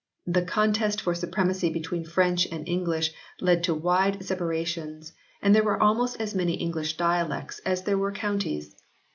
The 0.25 0.41
contest 0.41 0.99
for 0.99 1.13
supremacy 1.13 1.69
between 1.69 2.05
French 2.05 2.47
and 2.51 2.67
English 2.67 3.11
led 3.39 3.63
to 3.65 3.75
wide 3.75 4.25
separations, 4.25 5.13
and 5.43 5.53
there 5.53 5.61
were 5.61 5.79
almost 5.79 6.19
as 6.19 6.33
many 6.33 6.53
English 6.55 6.97
dialects 6.97 7.59
as 7.67 7.83
there 7.83 7.99
were 7.99 8.11
counties. 8.11 8.75